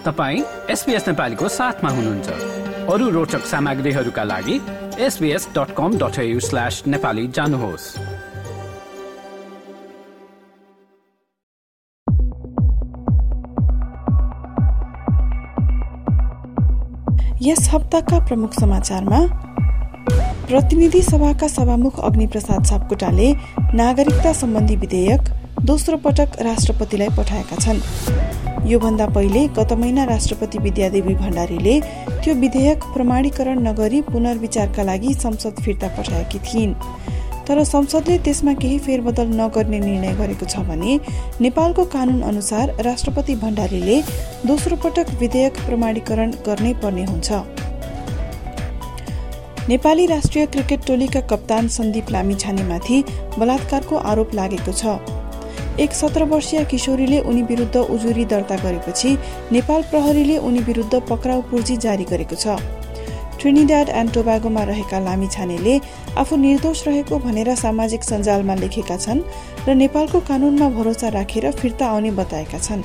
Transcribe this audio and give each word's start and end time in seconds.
तपाईँ 0.00 0.42
एसपिएस 0.70 1.06
नेपालीको 1.08 1.48
साथमा 1.48 1.90
हुनुहुन्छ। 1.90 2.28
अरू 2.92 3.08
रोचक 3.10 3.44
सामग्रीहरूका 3.46 4.22
लागि 4.24 4.56
SBS 4.98 5.48
dot 5.56 5.74
com 5.76 5.98
dot 5.98 6.16
slash 6.40 6.82
Nepali 6.86 7.26
जानुहोस्। 7.28 7.84
यस 17.42 17.68
हप्ताका 17.72 18.18
प्रमुख 18.26 18.60
समाचारमा 18.60 19.20
प्रतिनिधि 20.48 21.02
सभाका 21.02 21.48
सभामुख 21.48 22.00
अग्निप्रसाद 22.04 22.64
सापकोटाले 22.64 23.32
नागरिकता 23.74 24.32
सम्बन्धी 24.32 24.76
विधेयक 24.76 25.30
दोस्रो 25.64 25.96
पटक 25.96 26.40
राष्ट्रपतिलाई 26.42 27.08
पठाएका 27.16 27.56
छन्। 27.56 27.80
योभन्दा 28.66 29.06
पहिले 29.06 29.46
गत 29.48 29.72
महिना 29.72 30.04
राष्ट्रपति 30.04 30.58
विद्यादेवी 30.58 31.14
भण्डारीले 31.14 31.80
त्यो 32.06 32.34
विधेयक 32.34 32.84
प्रमाणीकरण 32.94 33.58
नगरी 33.66 34.00
पुनर्विचारका 34.02 34.82
लागि 34.82 35.14
संसद 35.14 35.60
फिर्ता 35.64 35.88
पठाएकी 35.96 36.38
थिइन्। 36.38 36.74
तर 37.48 37.62
संसदले 37.64 38.18
त्यसमा 38.18 38.52
केही 38.54 38.78
फेरबदल 38.78 39.28
नगर्ने 39.40 39.78
निर्णय 39.80 40.12
गरेको 40.14 40.46
छ 40.46 40.58
भने 40.68 40.98
नेपालको 41.40 41.84
कानून 41.94 42.20
अनुसार 42.22 42.74
राष्ट्रपति 42.84 43.34
भण्डारीले 43.36 44.00
दोस्रो 44.46 44.76
पटक 44.84 45.14
विधेयक 45.20 45.58
प्रमाणीकरण 45.66 46.30
गर्नै 46.46 46.72
पर्ने 46.82 47.04
हुन्छ। 47.04 47.30
नेपाली 49.68 50.06
राष्ट्रिय 50.06 50.46
क्रिकेट 50.46 50.86
टोलीका 50.86 51.20
कप्तान 51.32 51.68
सन्दीप 51.68 52.10
लामिछानेमाथि 52.10 53.02
बलात्कारको 53.38 53.96
आरोप 54.12 54.34
लागेको 54.34 54.72
छ। 54.72 55.18
एक 55.80 55.92
सत्र 55.92 56.24
वर्षीय 56.24 56.64
किशोरीले 56.64 57.18
उनी 57.30 57.42
विरूद्ध 57.42 57.76
उजुरी 57.76 58.24
दर्ता 58.32 58.56
गरेपछि 58.56 59.16
नेपाल 59.52 59.82
प्रहरीले 59.90 60.36
उनी 60.38 60.60
विरूद्ध 60.68 61.00
पक्राउ 61.10 61.40
पूर्जी 61.50 61.76
जारी 61.76 62.04
गरेको 62.04 62.36
छ। 62.36 62.60
ट्रिनिड्याड 63.40 63.88
एन्ड 63.88 64.12
टोबागोमा 64.14 64.62
रहेका 64.64 64.98
लामी 65.00 65.28
छानेले 65.28 65.78
आफू 66.20 66.36
निर्दोष 66.36 66.86
रहेको 66.86 67.18
भनेर 67.18 67.54
सामाजिक 67.56 68.02
सञ्जालमा 68.04 68.54
लेखेका 68.54 68.96
छन् 68.96 69.24
र 69.68 69.74
नेपालको 69.74 70.20
कानूनमा 70.28 70.68
भरोसा 70.76 71.08
राखेर 71.16 71.50
फिर्ता 71.52 71.86
आउने 71.88 72.10
बताएका 72.20 72.58
छन्। 72.58 72.84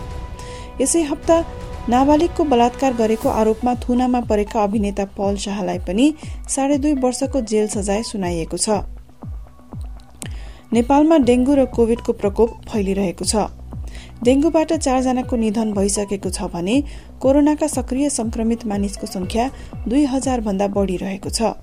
यसै 0.82 1.02
हप्ता 1.12 1.44
नाबालिगको 1.90 2.44
बलात्कार 2.44 2.94
गरेको 2.96 3.30
आरोपमा 3.30 3.74
थुनामा 3.84 4.22
परेका 4.32 4.64
अभिनेता 4.64 5.06
पल 5.18 5.36
शाहलाई 5.44 5.80
पनि 5.88 6.06
साढे 6.50 6.78
दुई 6.78 6.94
वर्षको 7.04 7.42
जेल 7.44 7.68
सजाय 7.68 8.04
सुनाइएको 8.04 8.58
छ। 8.58 8.95
नेपालमा 10.74 11.18
डेंगू 11.18 11.54
र 11.56 11.66
कोविडको 11.66 12.14
प्रकोप 12.14 12.50
फैलिरहेको 12.70 13.26
छ। 13.26 13.36
डेंगूबाट 14.24 14.74
चारजनाको 14.76 15.36
निधन 15.36 15.74
भइसकेको 15.74 16.30
छ 16.30 16.50
भने 16.52 16.76
कोरोनाका 17.22 17.68
सक्रिय 17.68 18.10
संक्रमित 18.10 18.66
मानिसको 18.66 19.08
संख्या 19.08 19.50
दुई 19.88 20.04
हजार 20.06 20.42
भन्दा 20.42 20.68
बढ़ी 20.68 20.98
रहेको 20.98 21.30
छ। 21.30 21.54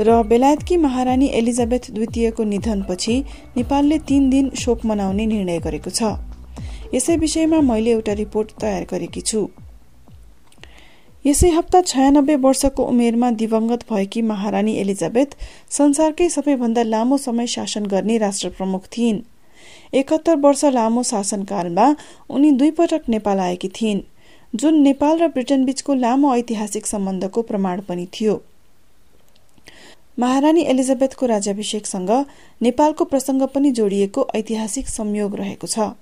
र 0.00 0.22
बेलायतकी 0.24 0.76
महारानी 0.76 1.26
एलिजाबेथ 1.34 1.90
द्वितीयको 1.92 2.44
निधनपछि 2.44 3.14
नेपालले 3.56 3.98
तीन 4.08 4.30
दिन 4.30 4.50
शोक 4.56 4.84
मनाउने 4.86 5.26
निर्णय 5.26 5.58
गरेको 5.60 5.90
छ। 5.90 6.16
यसै 6.94 7.16
विषयमा 7.16 7.60
मैले 7.60 7.90
एउटा 7.90 8.12
रिपोर्ट 8.12 8.48
तयार 8.60 8.86
गरेकी 8.90 9.20
छु। 9.20 9.40
यसै 11.26 11.48
हप्ता 11.50 11.80
छयानब्बे 11.82 12.34
वर्षको 12.42 12.84
उमेरमा 12.90 13.30
दिवंगत 13.40 13.82
भएकी 13.88 14.20
महारानी 14.22 14.76
एलिजाबेथ 14.76 15.34
संसारकै 15.70 16.28
सबैभन्दा 16.28 16.82
लामो 16.84 17.18
समय 17.18 17.46
शासन 17.46 17.86
गर्ने 17.86 18.16
राष्ट्र 18.18 18.48
प्रमुख 18.50 18.86
थिइन्। 18.96 19.18
एकहत्तर 19.94 20.36
वर्ष 20.36 20.64
लामो 20.74 21.02
शासनकालमा 21.02 21.86
उनी 22.30 22.50
दुई 22.52 22.70
पटक 22.70 23.08
नेपाल 23.08 23.38
आएकी 23.40 23.68
थिइन् 23.80 24.00
जुन 24.54 24.80
नेपाल 24.82 25.18
र 25.18 25.28
ब्रिटेन 25.28 25.64
बीचको 25.64 25.94
लामो 25.94 26.34
ऐतिहासिक 26.36 26.86
सम्बन्धको 26.86 27.42
प्रमाण 27.42 27.80
पनि 27.88 28.06
थियो। 28.14 28.40
महारानी 30.18 30.62
एलिजाबेथको 30.66 31.26
राज्याभिषेकसँग 31.26 32.10
नेपालको 32.62 33.04
प्रसंग 33.04 33.42
पनि 33.54 33.70
जोडिएको 33.72 34.28
ऐतिहासिक 34.34 34.88
संयोग 34.88 35.36
रहेको 35.36 35.66
छ। 35.66 35.92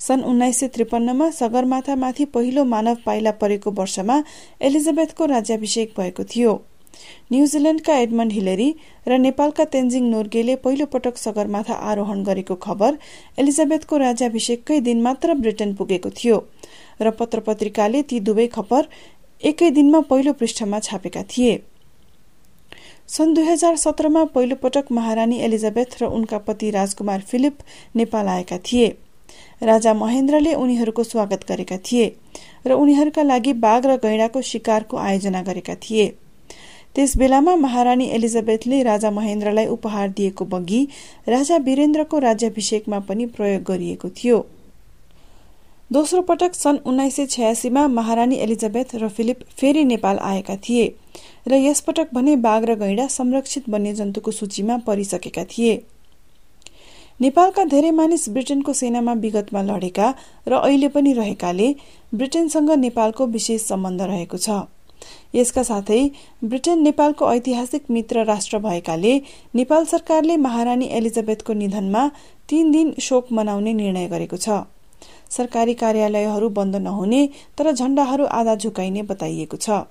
सन् 0.00 0.22
उन्नाइस 0.22 0.58
सय 0.60 0.68
त्रिपन्नमा 0.68 1.30
सगरमाथामाथि 1.32 2.24
पहिलो 2.32 2.64
मानव 2.66 2.96
पाइला 3.06 3.30
परेको 3.40 3.70
वर्षमा 3.72 4.22
एलिजाबेथको 4.60 5.26
राज्याभिषेक 5.26 5.94
भएको 5.98 6.24
थियो। 6.24 6.52
न्यूजील्याण्डका 7.32 7.94
एडमन्ड 7.96 8.32
हिलेरी 8.32 8.68
र 9.08 9.18
नेपालका 9.18 9.64
तेन्जिङ 9.72 10.04
नोर्गेले 10.10 10.56
पहिलो 10.56 10.86
पटक 10.86 11.16
सगरमाथा 11.16 11.74
आरोहण 11.90 12.22
गरेको 12.24 12.54
खबर 12.62 12.98
एलिजाबेथको 13.38 13.96
राज्याभिषेककै 13.98 14.80
दिन 14.80 15.00
मात्र 15.02 15.34
ब्रिटेन 15.34 15.74
पुगेको 15.74 16.10
थियो 16.10 16.36
र 17.02 17.10
पत्र 17.12 17.40
पत्रिकाले 17.48 18.02
ती 18.02 18.20
दुवै 18.20 18.46
खबर 18.48 18.88
एकै 19.42 19.70
दिनमा 19.70 20.00
पहिलो 20.10 20.32
पृष्ठमा 20.32 20.78
छापेका 20.80 21.22
थिए। 21.32 21.56
सन् 23.08 23.34
दुई 23.34 23.44
हजार 23.44 23.76
सत्रमा 23.78 24.24
पहिलो 24.36 24.56
पटक 24.62 24.92
महारानी 24.92 25.40
एलिजाबेथ 25.40 25.98
र 26.02 26.12
उनका 26.12 26.38
पति 26.46 26.70
राजकुमार 26.70 27.20
फिलिप 27.22 27.58
नेपाल 27.96 28.28
आएका 28.28 28.58
थिए। 28.68 28.88
राजा 29.62 29.92
महेन्द्रले 29.94 30.52
उनीहरूको 30.54 31.02
स्वागत 31.04 31.44
गरेका 31.48 31.76
थिए 31.80 32.06
र 32.66 32.72
उनीहरूका 32.72 33.22
लागि 33.22 33.52
बाघ 33.52 33.86
र 33.86 33.96
गैंडाको 33.96 34.40
शिकारको 34.42 34.96
आयोजना 34.98 35.40
गरेका 35.42 35.74
थिए। 35.74 36.06
त्यस 36.94 37.16
बेलामा 37.16 37.54
महारानी 37.56 38.06
एलिजाबेथले 38.08 38.82
राजा 38.82 39.10
महेन्द्रलाई 39.10 39.66
उपहार 39.66 40.08
दिएको 40.10 40.44
बगी 40.44 40.82
राजा 41.28 41.56
वीरेन्द्रको 41.64 42.18
राज्याभिषेकमा 42.18 42.98
पनि 43.08 43.26
प्रयोग 43.32 43.62
गरिएको 43.62 44.08
थियो। 44.12 44.44
दोस्रो 45.90 46.22
पटक 46.22 46.54
सन् 46.54 46.84
उन्नाइस 46.84 47.16
सय 47.16 47.26
छयासीमा 47.26 47.88
महारानी 47.88 48.36
एलिजाबेथ 48.36 48.94
र 48.94 49.08
फिलिप 49.08 49.44
फेरि 49.56 49.84
नेपाल 49.86 50.18
आएका 50.18 50.56
थिए 50.58 50.86
र 51.48 51.64
यसपटक 51.64 52.14
भने 52.14 52.36
बाघ 52.44 52.62
र 52.64 52.74
गैंडा 52.76 53.06
संरक्षित 53.10 53.68
वन्यजन्तुको 53.68 54.30
सूचीमा 54.32 54.76
परिसकेका 54.86 55.44
थिए। 55.48 55.76
नेपालका 57.20 57.62
धेरै 57.64 57.90
मानिस 57.96 58.28
ब्रिटेनको 58.28 58.72
सेनामा 58.76 59.12
विगतमा 59.20 59.60
लडेका 59.62 60.06
र 60.46 60.52
अहिले 60.58 60.88
पनि 60.88 61.12
रहेकाले 61.12 61.68
ब्रिटेनसँग 62.12 62.70
नेपालको 62.76 63.26
विशेष 63.26 63.62
सम्बन्ध 63.62 64.02
रहेको 64.02 64.38
छ। 64.38 64.48
यसका 65.34 65.62
साथै 65.62 66.00
ब्रिटेन 66.44 66.82
नेपालको 66.82 67.32
ऐतिहासिक 67.32 67.82
मित्र 67.90 68.24
राष्ट्र 68.24 68.58
भएकाले 68.58 69.14
नेपाल 69.54 69.84
सरकारले 69.86 70.36
महारानी 70.44 70.86
एलिजाबेथको 70.92 71.52
निधनमा 71.54 72.02
तीन 72.48 72.70
दिन 72.70 72.92
शोक 73.00 73.32
मनाउने 73.32 73.72
निर्णय 73.72 74.06
गरेको 74.08 74.36
छ। 74.36 74.60
सरकारी 75.32 75.74
कार्यालयहरू 75.74 76.48
बन्द 76.52 76.76
नहुने 76.84 77.26
तर 77.58 77.72
झण्डाहरू 77.72 78.24
आधा 78.40 78.54
झुकाइने 78.56 79.02
बताइएको 79.08 79.56
छ। 79.56 79.84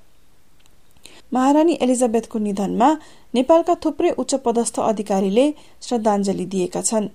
महारानी 1.31 1.77
एलिजाबेथको 1.81 2.39
निधनमा 2.39 2.89
नेपालका 3.33 3.75
थुप्रै 3.85 4.09
उच्च 4.17 4.33
पदस्थ 4.45 4.79
अधिकारीले 4.81 5.53
श्रद्धाञ्जली 5.81 6.45
दिएका 6.45 6.81
छन्। 6.81 7.07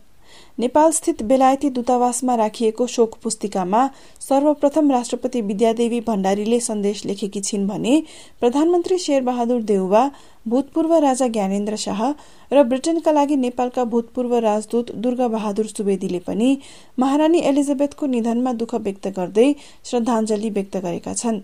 नेपाल 0.58 0.90
स्थित 0.92 1.22
बेलायती 1.22 1.68
दूतावासमा 1.70 2.34
राखिएको 2.36 2.86
शोक 2.86 3.14
पुस्तिकामा 3.22 3.80
सर्वप्रथम 4.20 4.90
राष्ट्रपति 4.90 5.40
विद्यादेवी 5.42 6.00
भण्डारीले 6.00 6.58
सन्देश 6.60 7.04
लेखेकी 7.06 7.40
छिन् 7.40 7.66
भने 7.68 8.02
प्रधानमन्त्री 8.40 8.98
शेरबहादुर 8.98 9.62
देउवा 9.62 10.02
भूतपूर्व 10.48 10.94
राजा 10.98 11.26
ज्ञानेन्द्र 11.28 11.76
शाह 11.76 12.02
र 12.50 12.62
ब्रिटेनका 12.64 13.12
लागि 13.12 13.36
नेपालका 13.36 13.84
भूतपूर्व 13.84 14.36
राजदूत 14.46 14.92
दुर्गा 14.96 15.28
बहादुर 15.28 15.66
सुवेदीले 15.66 16.18
पनि 16.26 16.50
महारानी 16.98 17.40
एलिजाबेथको 17.50 18.06
निधनमा 18.06 18.52
दुःख 18.60 18.74
व्यक्त 18.86 19.08
गर्दै 19.16 19.48
श्रद्धाञ्जली 19.84 20.50
व्यक्त 20.50 20.76
गरेका 20.76 21.14
छन्। 21.14 21.40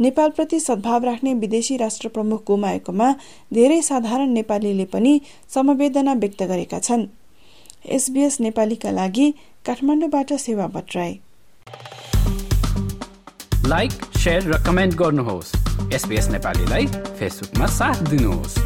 नेपालप्रति 0.00 0.60
सद्भाव 0.60 1.04
राख्ने 1.04 1.34
विदेशी 1.34 1.76
राष्ट्र 1.76 2.08
प्रमुख 2.08 2.44
गुमाएकोमा 2.46 3.12
धेरै 3.54 3.82
साधारण 3.82 4.30
नेपालीले 4.30 4.84
पनि 4.84 5.20
समवेदना 5.54 6.12
व्यक्त 6.14 6.42
गरेका 6.42 6.78
छन्। 6.78 7.06
एसबीएस 7.86 8.40
नेपालीका 8.40 8.90
लागि 8.90 9.30
काठमाडौँबाट 9.66 10.32
सेवा 10.32 10.66
भट्टराई। 10.66 11.18
लाइक 13.66 13.92
र 14.26 14.62
कमेन्ट 14.66 14.94
गर्नुहोस्। 14.94 15.52
एसबीएस 15.94 16.28
नेपालीलाई 16.28 16.86
फेसबुकमा 16.86 17.66
साथ 17.66 18.02
दिनुहोस्। 18.10 18.58